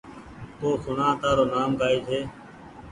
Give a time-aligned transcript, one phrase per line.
[0.59, 2.19] تو سوڻآ تآرو نآم ڪآئي ڇي